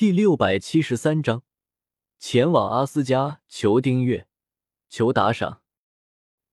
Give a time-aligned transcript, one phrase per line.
[0.00, 1.42] 第六百七十三章，
[2.18, 4.26] 前往阿斯加，求订阅，
[4.88, 5.60] 求打赏，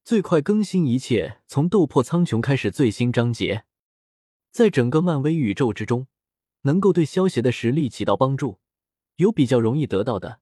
[0.03, 3.63] 最快更新一切从《斗破苍穹》开始最新章节。
[4.51, 6.07] 在整个漫威宇宙之中，
[6.63, 8.59] 能够对萧协的实力起到帮助，
[9.15, 10.41] 有比较容易得到的，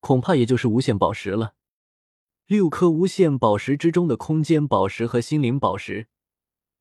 [0.00, 1.56] 恐怕也就是无限宝石了。
[2.46, 6.08] 六颗无限宝石之中的空间宝石和心灵宝石，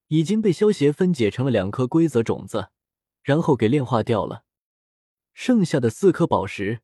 [0.08, 2.70] 已经被萧协分解成了两颗规则种子，
[3.22, 4.45] 然后给炼化掉了。
[5.36, 6.80] 剩下的四颗宝石，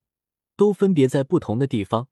[0.57, 2.09] 都分别在不同的地方。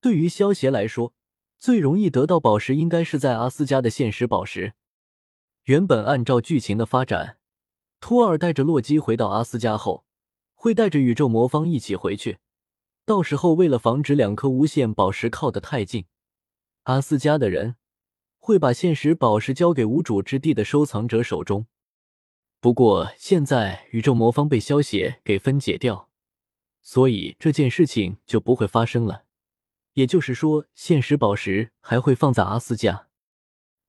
[0.00, 1.12] 对于萧协来说，
[1.58, 4.72] 最容易得到宝石应该是在阿斯加的现实宝石。
[5.64, 7.36] 原本按照剧情的发展，
[8.00, 10.06] 托尔带着洛基回到阿斯加后，
[10.54, 12.38] 会带着宇宙魔方一起回去。
[13.04, 16.06] 到时候，为了防止两颗无限宝石靠得太近，
[16.84, 17.76] 阿斯加的人
[18.38, 21.66] 会把现实宝石交给无主之地的收藏者手中。
[22.60, 26.10] 不过现在宇宙魔方被萧协给分解掉，
[26.82, 29.24] 所以这件事情就不会发生了。
[29.94, 33.08] 也就是说，现实宝石还会放在阿斯加。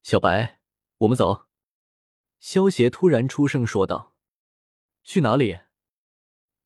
[0.02, 0.60] 小白，
[1.00, 1.48] 我们走。
[2.40, 4.16] 萧协突然出声说道
[5.04, 5.60] ：“去哪里？”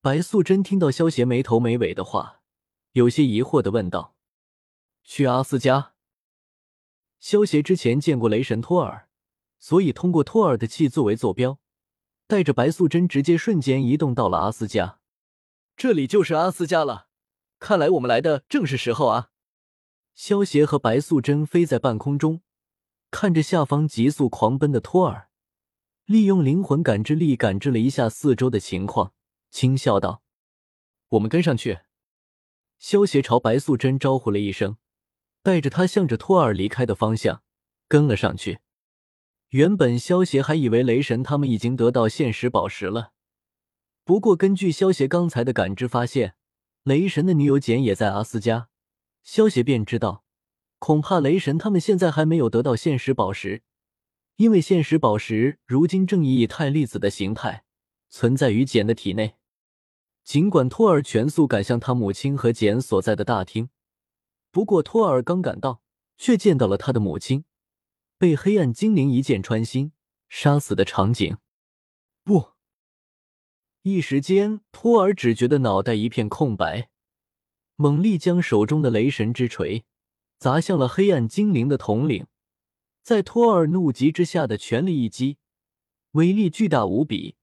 [0.00, 2.40] 白素贞听到萧协没头没尾的话。
[2.92, 4.14] 有些疑惑的问道
[5.04, 5.92] ：“去阿斯加？”
[7.20, 9.10] 萧协之前见过雷神托尔，
[9.58, 11.58] 所以通过托尔的气作为坐标，
[12.26, 14.98] 带着白素贞直接瞬间移动到了阿斯加。
[15.76, 17.08] 这里就是阿斯加了，
[17.58, 19.30] 看来我们来的正是时候啊！
[20.14, 22.40] 萧协和白素贞飞在半空中，
[23.10, 25.28] 看着下方急速狂奔的托尔，
[26.06, 29.12] 利用灵魂感知力感知了一下四周的情况，
[29.50, 30.22] 轻笑道
[31.10, 31.80] ：“我们跟上去。”
[32.80, 34.78] 萧协朝白素贞招呼了一声，
[35.42, 37.42] 带着她向着托尔离开的方向
[37.86, 38.60] 跟了上去。
[39.50, 43.12] 原本萧协还以为雷神他们已经得到现实宝石了，
[44.04, 46.34] 不过根据萧协刚才的感知发现，
[46.82, 48.68] 雷神的女友简也在阿斯加，
[49.22, 50.24] 萧协便知道，
[50.78, 53.62] 恐怕雷神他们现在还没有得到现实宝石，
[54.36, 57.64] 因为现实宝石如今正以以太粒子的形态
[58.10, 59.36] 存在于简的体内。
[60.24, 63.70] 尽管托尔全速赶向他母亲和简所在的大厅，
[64.50, 65.82] 不过托尔刚赶到，
[66.18, 67.44] 却见到了他的母亲
[68.18, 69.92] 被黑暗精灵一剑穿心
[70.28, 71.36] 杀死的场景。
[72.24, 72.52] 不，
[73.82, 76.90] 一时间托尔只觉得脑袋一片空白，
[77.76, 79.84] 猛力将手中的雷神之锤
[80.38, 82.26] 砸向了黑暗精灵的统领，
[83.02, 85.38] 在托尔怒极之下的全力一击，
[86.12, 87.36] 威力巨大无比。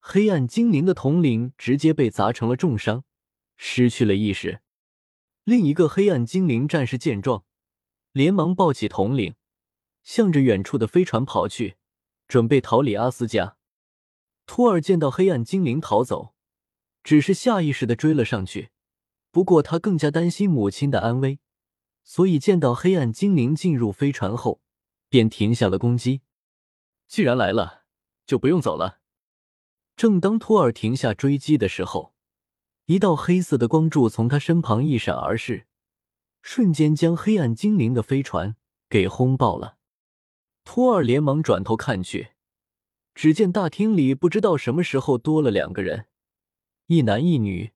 [0.00, 3.04] 黑暗精灵的统领直接被砸成了重伤，
[3.56, 4.60] 失去了意识。
[5.44, 7.44] 另一个黑暗精灵战士见状，
[8.12, 9.34] 连忙抱起统领，
[10.02, 11.76] 向着远处的飞船跑去，
[12.26, 13.56] 准备逃离阿斯加。
[14.46, 16.34] 托尔见到黑暗精灵逃走，
[17.04, 18.70] 只是下意识的追了上去。
[19.30, 21.38] 不过他更加担心母亲的安危，
[22.02, 24.60] 所以见到黑暗精灵进入飞船后，
[25.08, 26.22] 便停下了攻击。
[27.06, 27.84] 既然来了，
[28.26, 28.98] 就不用走了。
[29.96, 32.14] 正当托尔停下追击的时候，
[32.86, 35.66] 一道黑色的光柱从他身旁一闪而逝，
[36.42, 38.56] 瞬间将黑暗精灵的飞船
[38.88, 39.76] 给轰爆了。
[40.72, 42.28] 托尔连忙转头看去，
[43.12, 46.06] 只见大厅里不知道什么时候多了两个人，
[46.86, 47.72] 一男一女。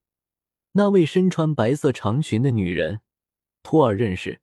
[0.74, 3.00] 那位身穿白色长裙的女人，
[3.64, 4.40] 托尔认识，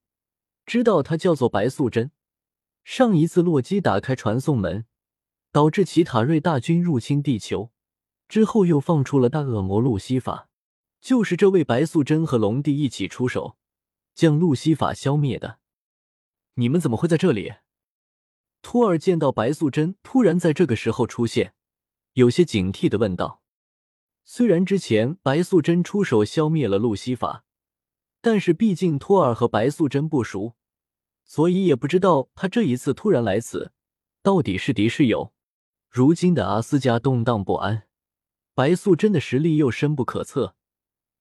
[0.65, 2.11] 知道她叫做白素贞。
[2.83, 4.85] 上一次洛基打开传送门。
[5.53, 7.71] 导致奇塔瑞大军入侵地球
[8.27, 10.49] 之后，又放出了大恶魔路西法，
[10.99, 13.55] 就是这位白素贞和龙帝一起出手，
[14.13, 15.59] 将路西法消灭的。
[16.55, 17.53] 你们怎么会在这里？
[18.61, 21.53] 托尔见到白素贞突然在这个时候出现，
[22.13, 23.41] 有些警惕的问道。
[24.23, 27.43] 虽然之前白素贞出手消灭了路西法，
[28.21, 30.55] 但是毕竟托尔和白素贞不熟，
[31.25, 33.71] 所以也不知道他这一次突然来此，
[34.21, 35.33] 到底是敌是友。
[35.89, 37.87] 如今的阿斯加动荡不安，
[38.53, 40.55] 白素贞的实力又深不可测，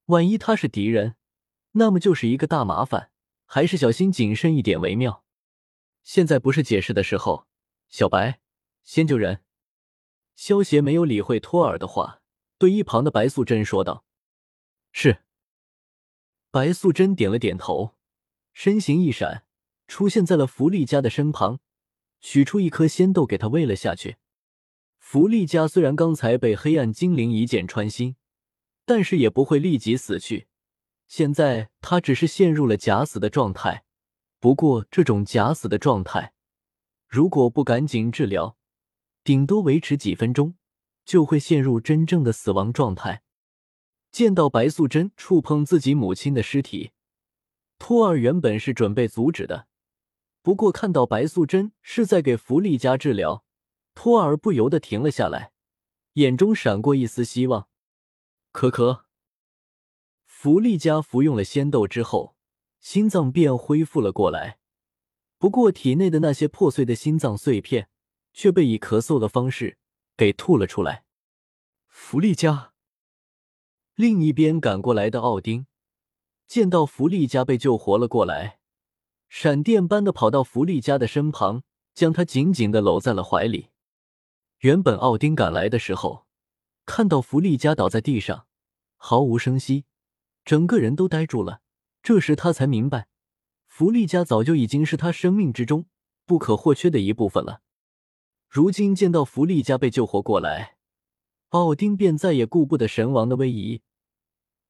[0.06, 1.16] 万一他是敌人，
[1.72, 3.10] 那么就是一个大麻烦，
[3.46, 5.24] 还是小心谨慎一点为妙。
[6.02, 7.46] 现在不是解释的时候，
[7.88, 8.40] 小白，
[8.82, 9.42] 先救人。
[10.34, 12.22] 萧协没有理会托尔的话，
[12.56, 14.04] 对一旁的白素贞说道
[14.92, 15.18] ：“是。”
[16.50, 17.94] 白素贞点了点头，
[18.52, 19.44] 身形一闪，
[19.86, 21.60] 出现在了弗利嘉的身旁，
[22.20, 24.16] 取出一颗仙豆给他喂了下去。
[24.98, 28.16] 弗利嘉虽然刚才被黑暗精灵一箭穿心，
[28.84, 30.48] 但是也不会立即死去。
[31.06, 33.84] 现在他只是陷入了假死的状态。
[34.40, 36.32] 不过这种假死的状态，
[37.06, 38.56] 如果不赶紧治疗，
[39.22, 40.56] 顶多维持几分钟，
[41.04, 43.22] 就会陷入真正的死亡状态。
[44.10, 46.92] 见到白素贞触碰自己母亲的尸体，
[47.78, 49.68] 托儿原本是准备阻止的，
[50.42, 53.44] 不过看到白素贞是在给福利家治疗，
[53.94, 55.52] 托儿不由得停了下来，
[56.14, 57.68] 眼中闪过一丝希望。
[58.52, 59.04] 可可，
[60.24, 62.34] 福利家服用了仙豆之后，
[62.80, 64.58] 心脏便恢复了过来，
[65.38, 67.88] 不过体内的那些破碎的心脏碎片
[68.32, 69.78] 却被以咳嗽的方式
[70.16, 71.04] 给吐了出来。
[71.86, 72.72] 福利家。
[73.94, 75.66] 另一边赶过来的奥丁，
[76.46, 78.60] 见到弗利嘉被救活了过来，
[79.28, 81.62] 闪电般的跑到弗利嘉的身旁，
[81.92, 83.68] 将他紧紧的搂在了怀里。
[84.60, 86.26] 原本奥丁赶来的时候，
[86.86, 88.46] 看到弗利嘉倒在地上，
[88.96, 89.84] 毫无声息，
[90.44, 91.60] 整个人都呆住了。
[92.02, 93.08] 这时他才明白，
[93.66, 95.86] 弗利嘉早就已经是他生命之中
[96.24, 97.62] 不可或缺的一部分了。
[98.48, 100.76] 如今见到弗利嘉被救活过来，
[101.50, 103.82] 奥丁便再也顾不得神王的威仪。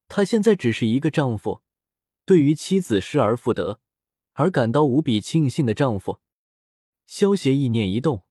[0.08, 1.62] 他现在只是一个丈夫，
[2.24, 3.80] 对于妻子失而复得
[4.32, 6.18] 而感到无比庆幸的丈夫。
[7.06, 8.24] 萧协意念一动，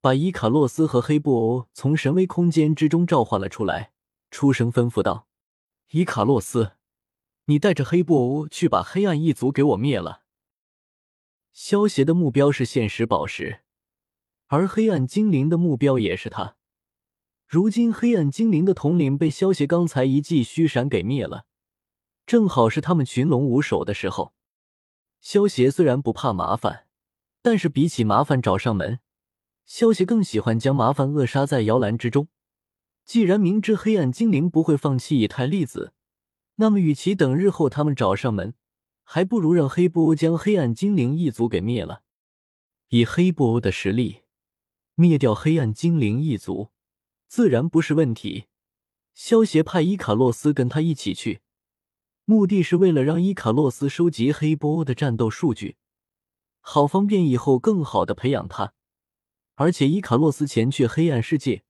[0.00, 3.92] 把伊卡洛斯和黑布欧从神威空间之中召唤了出来，
[4.30, 5.26] 出声吩咐道
[5.92, 6.72] ：“伊卡洛斯，
[7.48, 10.22] 你带着黑布欧去把黑暗一族给我灭了。”
[11.52, 13.60] 萧协的目标是现实宝石，
[14.46, 16.56] 而黑暗精灵的目标也是他。
[17.46, 21.46] 如今黑暗精灵的统领被萧协刚才一记虚闪给灭了，
[22.26, 24.34] 正好是他们群龙无首的时候。
[25.20, 26.86] 萧协虽然不怕麻烦，
[27.40, 29.00] 但是比起麻烦找上门，
[29.64, 32.28] 萧协更喜欢将麻烦扼杀在摇篮之中。
[33.04, 35.94] 既然明知黑暗精灵不会放弃以太粒子，
[36.60, 38.54] 那么与其等日后他们找上门，
[39.04, 42.02] 还不如让黑布欧将黑暗精灵一族给灭了。
[42.88, 44.22] 以黑布欧的实力，
[44.96, 46.70] 灭掉黑暗精灵一族。
[47.28, 48.46] 自然不是问题。
[49.14, 51.42] 萧协派伊卡洛斯跟他一起去，
[52.24, 55.76] 目的是为了让伊卡洛斯收集黑波的战斗数据，
[56.60, 58.72] 好方便以后更好的培养他。
[59.54, 61.62] 而且伊卡洛斯前去黑暗世界，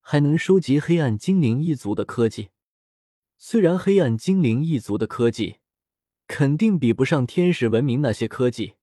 [0.00, 2.50] 还能收集黑暗精灵一族的科技。
[3.42, 5.60] 虽然黑暗精灵一族的科技
[6.26, 8.74] 肯定比不上天使文明那些科技，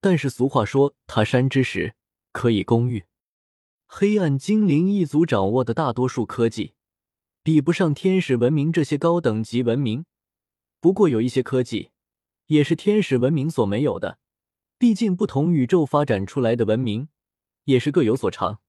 [0.00, 1.96] 但是俗话说“他山之石，
[2.30, 3.06] 可以攻玉”。
[3.88, 6.74] 黑暗精灵一族掌握的大多数科技，
[7.42, 10.04] 比不上天使文明这些高等级文明。
[10.80, 11.90] 不过有一些科技，
[12.46, 14.20] 也是天使文明所没有的。
[14.78, 17.08] 毕竟不同宇宙发展出来的文明，
[17.64, 18.60] 也是各有所长。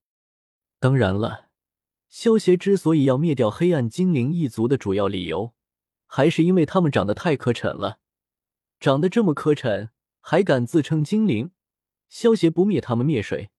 [0.80, 1.49] 当然了，
[2.10, 5.54] 萧协之所以要灭掉黑暗精灵一族的主要理由，
[6.08, 8.00] 还是因为他们长得太磕碜了。
[8.80, 9.90] 长得这么磕碜，
[10.20, 11.52] 还敢自称精灵，
[12.08, 13.52] 萧协不灭他们灭谁？